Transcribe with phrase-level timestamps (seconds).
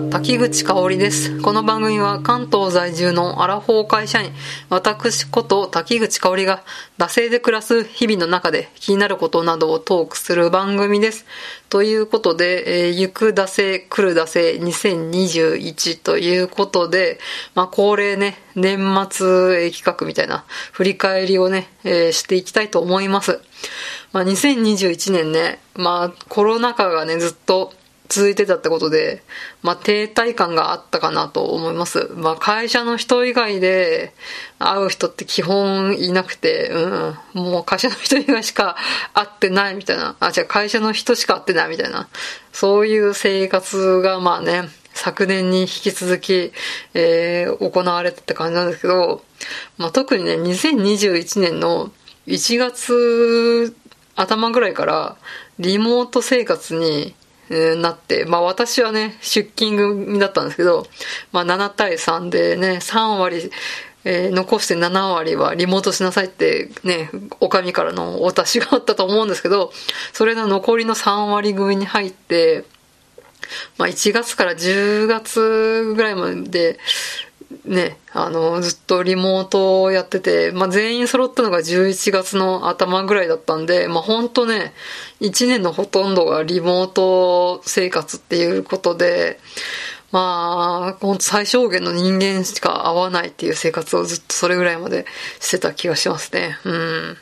[0.00, 1.38] 滝口香織です。
[1.42, 4.32] この番組は関東在住のアラフォー会社員
[4.70, 6.62] 私こと滝口香織が
[6.96, 11.26] 惰性で暮らす日々の中で気になることなどをトークする番組です。
[11.68, 17.18] ということで、えー、行く惰性来る惰性2021ということで
[17.54, 18.78] まあ恒例ね年
[19.10, 23.40] 末企画みたいな振り返りをね、えー、していきたいと思います。
[24.12, 27.72] まあ、2021年ね、まあ、コロナ禍がね、ずっと
[28.14, 29.22] 続いてたってことで、
[29.62, 32.10] まあ、停滞感があったかなと思います。
[32.14, 34.12] まあ、会社の人以外で
[34.58, 36.68] 会う人って基本いなくて、
[37.34, 38.76] うん、もう会社の人以外しか
[39.14, 42.10] 会ってないみたいな、あ、じゃあ会社の人しか会ってないみたいな、
[42.52, 46.52] そういう生活がまあね、昨年に引き続き、
[46.92, 49.24] えー、行われてって感じなんですけど、
[49.78, 51.90] まあ、特にね、2021年の
[52.26, 53.74] 1月
[54.16, 55.16] 頭ぐらいから
[55.58, 57.14] リモート生活に
[57.50, 60.86] なって、まあ私はね、出勤組だったんですけど、
[61.32, 63.50] まあ7対3でね、3割、
[64.04, 69.72] えー、残して7割はリモートしなさいってね、おかみからのお達しがあったと思うんですけど、
[70.12, 72.64] それの残りの3割組に入って、
[73.76, 76.78] まあ1月から10月ぐらいまで、
[77.64, 84.72] ね、あの、ずっとリモートをやってて、まあ、全員揃ったのが11月の頭ぐらいだったんで、まあ、ほんとね、
[85.20, 89.38] 1年のほとんどがリモート生活っていうことで、
[90.10, 95.06] まあ、ほんと最小限の人間しか会わないっていう生活をずっとそれぐらいまで
[95.40, 96.58] してた気がしますね。
[96.64, 97.16] うん。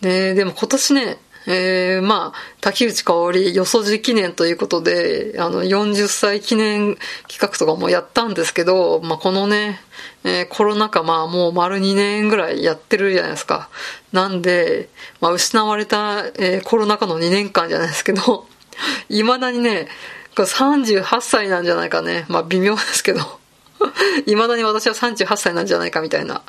[0.00, 6.96] で、でも今年ね、えー、まあ、竹内香織よそじ記念ということで、あの、40歳記念
[7.28, 9.80] 企画とかもやったんですけど、まあ、このね、
[10.24, 13.70] えー、コロナ禍、まあ、もう丸2年ぐらいやってるじゃないですか。
[14.12, 18.46] なんで、まあ、失われた、えー、コロナ禍の2年間じゃないですけど、
[19.08, 19.88] 未だにね、
[20.36, 22.26] 38歳なんじゃないかね。
[22.28, 23.39] まあ、微妙ですけど。
[24.26, 26.42] 未だに私は38歳なんじゃないかみたいな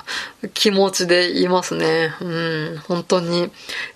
[0.53, 2.13] 気持ちでいますね。
[2.19, 3.51] うん、本当に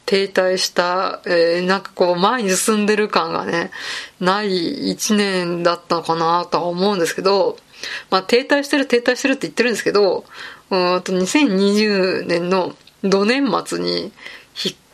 [0.05, 3.71] 停滞した、えー、なんかこう前に進んでる感がね、
[4.19, 7.57] ない1年だったのかなとは思うんですけど、
[8.09, 10.25] まあ停滞してる停滞してるって言ってるんですけど、
[10.71, 14.11] うんと2020年の土年末に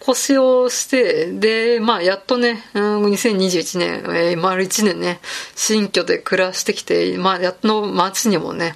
[0.01, 5.19] 腰をして、で、まあ、やっとね、うん、2021年、えー、丸1年ね、
[5.56, 8.75] 新居で暮らしてきて、まあ、やっと街にもね、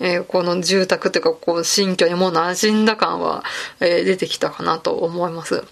[0.00, 3.44] えー、この住宅というか、こう、新居にも馴染んだ感は、
[3.78, 5.64] えー、出てきたかなと思います。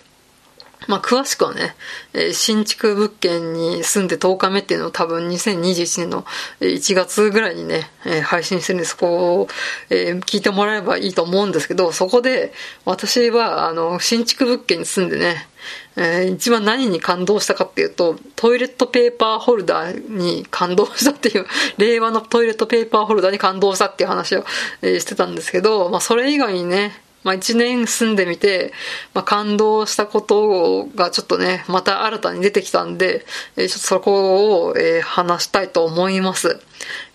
[0.88, 1.74] まあ、詳しくはね、
[2.12, 6.24] えー、新築物件に住んで10日目っていうのを多分2021年の
[6.60, 8.96] 1月ぐらいにね、えー、配信してるんです。
[8.96, 9.48] こ
[9.90, 12.52] う、えー、聞いてもらえばいいと思うんですけど、そこで
[12.84, 15.48] 私は、あの、新築物件に住んでね、
[15.96, 21.46] えー、一番何に感動したかっていうと、トイレットペーパーホルダーに感動したっていう、
[21.78, 24.44] 令和のトイレットペーパーホルダーに感動したっていう話を、
[24.80, 28.72] えー、してたんですけど、まあそれ以外にね、まあ一年住んでみて、
[29.14, 33.24] まあ感動したことがちょっとね、また新たに出てきたんで、
[33.56, 36.60] えー、ちょっとそこを、えー、話したいと思います。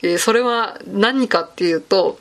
[0.02, 2.20] えー、それは何かっていうと、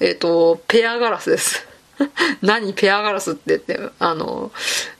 [0.00, 1.66] えっ、ー、と、ペアガラスです。
[2.42, 4.52] 何ペアガラスって言って、あの、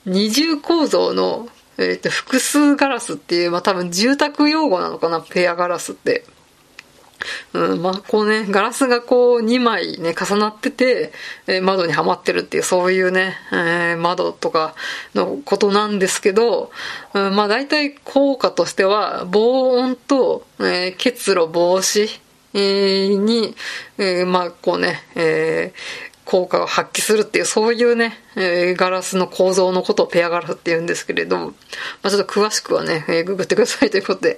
[0.05, 1.47] 二重構造の、
[1.77, 6.25] えっ、と、複数ガラスっていう、まあ多分住宅用語なのかな、ペアガラスって。
[7.57, 11.11] うん、まあ、こうね、ガラスがこう2枚ね、重なってて、
[11.47, 14.75] えー、窓にはまってるっていう、そういうね、えー、窓とか
[15.15, 16.71] のことなんですけど、
[17.15, 22.07] うん、まあ大体効果としては、防音と、えー、結露防止、
[22.53, 23.55] え、に、
[23.97, 25.73] え、まあこうね、え、
[26.25, 31.53] 効果を発揮するっていう、そういうね、えー、ガラスの構造のことをペアガラスって言うんですけれども、ま
[32.03, 34.37] あ、ちょっと詳しくはね、えー、ググってくださいということで。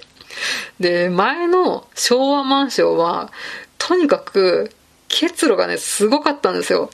[0.80, 3.32] で、前の昭和マンションは、
[3.78, 4.72] とにかく
[5.10, 6.90] 結露がね、すごかったんですよ。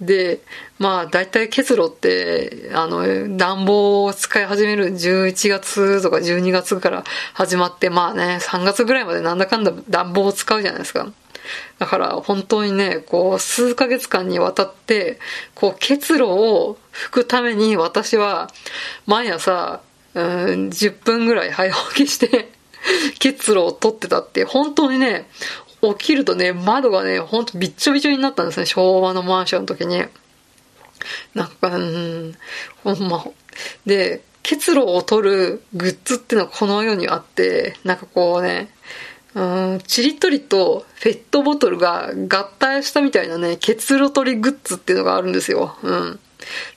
[0.00, 0.40] で、
[0.78, 7.04] まあ、大体結露って、あの、暖房を使い始める11月とか12月から
[7.34, 11.10] 始まって、まあね、3月ぐらいまでなんだかんだ暖房を使うじゃないですか。
[11.78, 15.18] だから本当にね、こう、数ヶ月間にわたって、
[15.54, 18.50] こう、結露を拭くために私は、
[19.06, 19.80] 毎朝、
[20.14, 20.24] うん、
[20.68, 22.50] 10分ぐらい早起きして
[23.18, 25.28] 結露を取ってたって、本当にね、
[25.82, 30.04] 起きるとね、窓がね、ほんとびっちょびちょになったんですね、昭和のマンションの時に。
[31.34, 32.34] なんか、うん、
[32.82, 33.24] ほんま。
[33.84, 38.70] で、結露を取るグッズっていうのはこの世にあって、なんかこうね、
[39.34, 39.40] う
[39.76, 45.76] ん、ちりとりとペットボトルが合体したみたいなね、結露取りグッズっていうのがあるんですよ。
[45.82, 46.20] うん。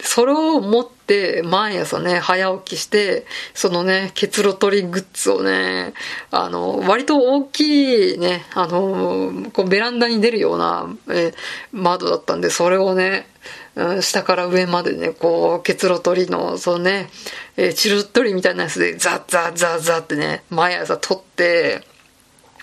[0.01, 5.93] それを持って毎朝ね、早起きして、そのね、結露取りグッズをね、
[6.31, 11.33] あの、割と大きいね、あの、こうベランダに出るような、え
[11.71, 13.27] 窓だったんで、それをね、
[14.01, 17.09] 下から上までね、こう、結露取りの、そのね、
[17.55, 21.81] え、チル取りみたいなやつで、ザッザッザッザッってね、毎朝取って、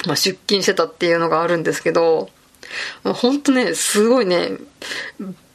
[0.07, 2.29] まあ、出勤してたっていうのがあるんですけど、
[3.03, 4.51] ほんとね、すごいね、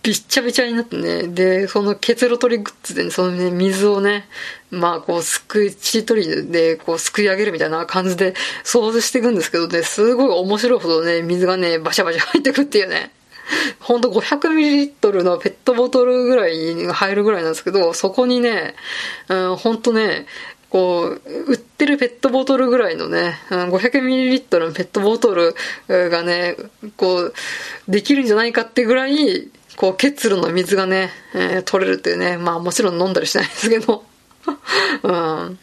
[0.03, 4.27] びっちゃびちゃになってね、で、その結露取りグッズでね、そのね、水をね、
[4.71, 8.33] まあこう、すくい、ちりとりでこう、すくい上げるみたいな感じで
[8.63, 13.11] 掃除していくんですけどね、すごい面白いほどね、水がね、バシャバシャ入ってくっていうね。
[13.79, 18.75] ほんと 500ml のペットボトルぐらいに入るぐらいなんですけど、そこにね、
[19.27, 20.25] うん、ほんとね、
[20.69, 25.53] こう、売ってるペットボトルぐらいのね、500ml のペットボトル
[25.89, 26.55] がね、
[26.95, 27.33] こう、
[27.89, 34.03] できるんじゃないかってぐらい、こう、結露の水がね、えー、取れるっていうね、まあもちろん飲んだりしないですけど、
[35.03, 35.59] うん。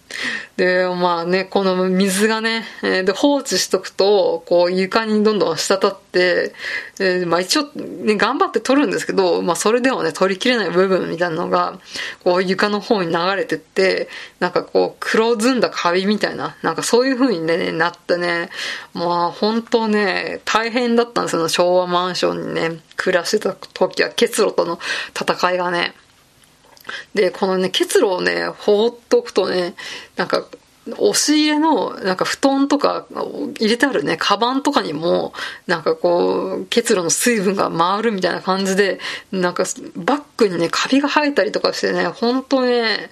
[0.56, 6.52] で、まあね、この水がね、えー、で、放置しとくと、こう床にどんどん滴って、
[6.98, 11.78] えー、まあ一応ね、頑張って取るんですけど、まあそれでもね、取りきれない部分みたいなのが、
[12.24, 14.08] こう床の方に流れてって、
[14.40, 18.50] なんかこう黒ずんだカビみたいな、なんかそういう風にね、なってね、
[18.94, 24.80] まあ本当ね、大変だったんですよ、昭和マンションにね、暮らしてた時は結露との
[25.14, 25.94] 戦いがね。
[27.14, 29.74] で、このね、結露をね、放っとくとね、
[30.16, 30.44] なんか、
[30.96, 33.06] 押し入れの、なんか布団とか
[33.58, 35.32] 入れてあるね、カバンとかにも、
[35.66, 38.98] なんかこう、結露の水分が回るみたいな感じで、
[39.30, 39.64] なんか
[39.96, 43.10] バッグにね、カビが生えたりとかしてね、ほんとね、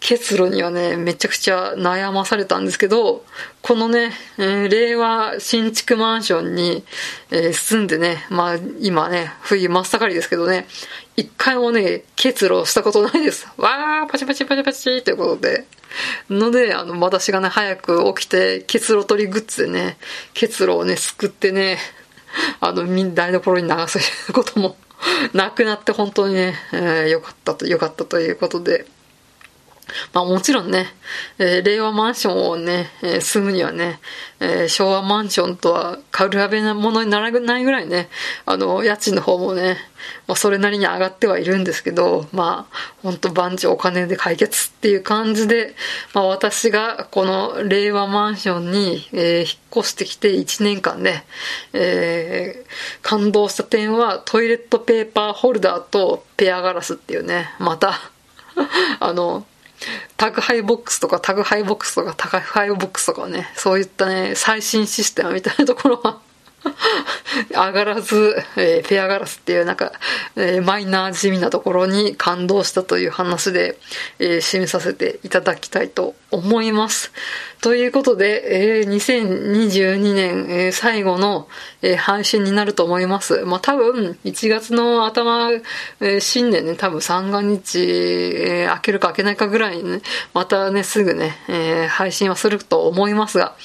[0.00, 3.24] 結露にはね、めちゃくちゃ悩まされたんですけど、
[3.62, 6.84] このね、えー、令和新築マンションに、
[7.30, 10.66] えー、住んでね、まあ今ね、冬真っ盛りですけどね、
[11.16, 13.48] 一回もね、結露したことないです。
[13.56, 15.66] わー、パチパチパチパチということで。
[16.30, 19.98] ので、あの、私がね、早く起きて、結露取りグッズでね、
[20.32, 21.78] 結露をね、すくってね、
[22.60, 24.76] あの、台所に流すことも
[25.32, 28.86] なくなって本当にね、えー、よかったと、よかったということで、
[30.12, 30.86] まあもちろんね、
[31.38, 34.00] えー、令和マンションをね、えー、住むにはね、
[34.40, 38.08] えー、昭和マンションとは比べなものにならないぐらいね、
[38.46, 39.76] あの、家賃の方もね、
[40.26, 45.74] まあそれなりに上がってはいるんですけど、まあ、ほんと万事お金で解決っていう感じで、
[46.14, 49.48] まあ私がこの令和マンションに、え、引っ
[49.78, 51.22] 越してきて1年間で、
[51.72, 52.64] え、
[53.02, 58.10] 感動した点はトイレットペーパーホルダーとペアガラスっていうね、また
[59.00, 59.46] あの、
[60.16, 66.20] 宅配ボックスとか宅配ボックスとか宅配ボックスとかね、そういったね、最新システムみたいなところは
[67.50, 69.92] 上がらず、えー、ペアガラスっていうなんか、
[70.36, 73.78] えー、マイナー地味なところに感動したという話で、
[74.18, 77.12] えー、締めさせていただきたいと思います。
[77.60, 81.48] ということで、えー、2022年、えー、最後の、
[81.82, 83.44] えー、配信になると思います。
[83.44, 90.02] まあ、多分、1月の頭、えー、新年ね、多分三が日、えー、開けるか開けないかぐらいにね、
[90.34, 93.56] またね、すぐね、えー、配信はすると思いますが、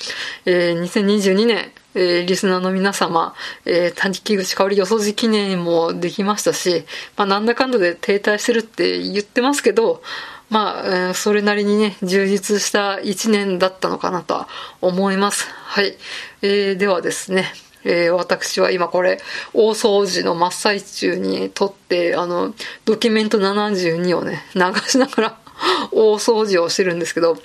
[0.45, 3.33] えー、2022年、えー、リスナーの皆様、
[3.65, 6.85] えー、滝口香りよそじ記念もできましたし、
[7.17, 10.01] まあ、なんだかんだで停滞してるって言ってますけど、
[10.49, 14.47] まあ、えー、それなりにね、充実した一年だったのかなとは
[14.81, 15.49] 思います。
[15.49, 15.95] はい。
[16.41, 17.51] えー、ではですね、
[17.83, 19.19] えー、私は今これ、
[19.53, 22.53] 大掃除の真っ最中に撮って、あの、
[22.85, 25.37] ドキュメント72をね、流しながら
[25.91, 27.37] 大掃除をしてるんですけど、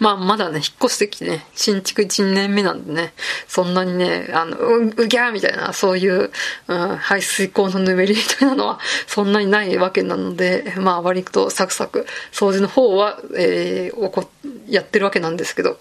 [0.00, 3.12] まあ、まだね、引っ越してきてね、新築1年目なんでね、
[3.48, 6.30] そんなにね、あの、う、うぎゃーみたいな、そういう、
[6.68, 14.28] うん、排水口のぬめりみたいなのは、 そんなにないわけなので、まあ、割とサクサク、掃除の方は、えー、おこ、
[14.68, 15.78] やってるわけなんですけど、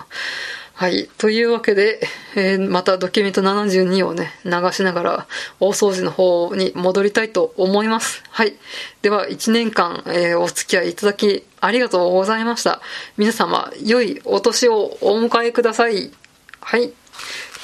[0.77, 1.07] はい。
[1.17, 2.01] というわけで、
[2.35, 5.27] えー、またドキュメント72をね、流しながら、
[5.61, 8.21] 大掃除の方に戻りたいと思います。
[8.29, 8.55] はい。
[9.01, 12.81] では、1年間、えー、お付き合いいただき、ありがとうございました。
[13.15, 16.11] 皆様、良いお年をお迎えください。
[16.59, 16.91] はい。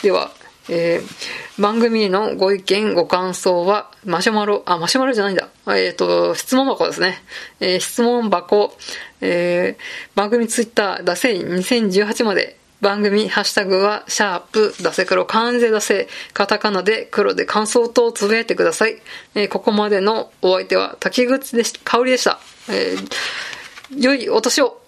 [0.04, 0.32] では、
[0.70, 5.50] えー、番組へのご意見、ご感想は、マシュマロ、あ、マシュマロじゃないんだ。
[5.68, 7.22] えっ、ー、と、質問箱ですね。
[7.60, 8.74] えー、質問箱、
[9.20, 18.98] えー、番組ツイッター、ダセイ2018まで番組ハッシュタグは、シャープ、出せ黒、漢字出せ、カタカナで黒で感想等をつぶやいてください。
[19.36, 22.40] えー、ここまでのお相手は、滝口でし、香りでした。
[22.70, 24.81] えー、良いお年を